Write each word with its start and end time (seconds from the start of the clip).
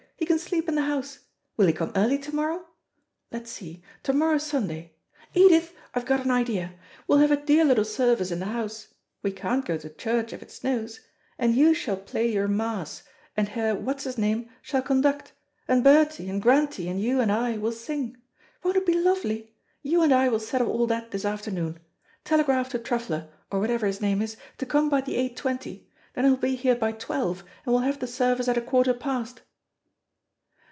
He 0.17 0.27
can 0.27 0.37
sleep 0.37 0.69
in 0.69 0.75
the 0.75 0.83
house. 0.83 1.17
Will 1.57 1.65
he 1.65 1.73
come 1.73 1.91
early 1.95 2.17
to 2.19 2.33
morrow? 2.33 2.67
Let's 3.31 3.49
see 3.51 3.83
to 4.03 4.13
morrow's 4.13 4.43
Sunday. 4.43 4.93
Edith, 5.33 5.73
I've 5.95 6.05
got 6.05 6.23
an 6.23 6.29
idea. 6.31 6.73
We'll 7.07 7.17
have 7.17 7.31
a 7.31 7.43
dear 7.43 7.65
little 7.65 7.83
service 7.83 8.29
in 8.29 8.39
the 8.39 8.45
house 8.45 8.93
we 9.23 9.31
can't 9.31 9.65
go 9.65 9.77
to 9.77 9.89
church 9.89 10.31
if 10.31 10.43
it 10.43 10.51
snows 10.51 10.99
and 11.39 11.55
you 11.55 11.73
shall 11.73 11.97
play 11.97 12.31
your 12.31 12.47
Mass, 12.47 13.01
and 13.35 13.49
Herr 13.49 13.73
What's 13.75 14.03
his 14.03 14.17
name 14.19 14.47
shall 14.61 14.83
conduct, 14.83 15.33
and 15.67 15.83
Bertie, 15.83 16.29
and 16.29 16.39
Grantie, 16.41 16.87
and 16.87 17.01
you 17.01 17.19
and 17.19 17.31
I 17.31 17.57
will 17.57 17.71
sing. 17.71 18.15
Won't 18.63 18.77
it 18.77 18.85
be 18.85 18.93
lovely? 18.93 19.55
You 19.81 20.03
and 20.03 20.13
I 20.13 20.29
will 20.29 20.39
settle 20.39 20.69
all 20.69 20.85
that 20.87 21.09
this 21.11 21.25
afternoon. 21.25 21.79
Telegraph 22.23 22.69
to 22.69 22.79
Truffler, 22.79 23.27
or 23.51 23.59
whatever 23.59 23.87
his 23.87 24.01
name 24.01 24.21
is, 24.21 24.37
to 24.59 24.67
come 24.67 24.87
by 24.87 25.01
the 25.01 25.15
eight 25.15 25.35
twenty. 25.35 25.89
Then 26.13 26.25
he'll 26.25 26.37
be 26.37 26.55
here 26.55 26.75
by 26.75 26.91
twelve, 26.91 27.41
and 27.65 27.73
we'll 27.73 27.79
have 27.79 27.99
the 27.99 28.07
service 28.07 28.47
at 28.47 28.57
a 28.57 28.61
quarter 28.61 28.93
past." 28.93 29.41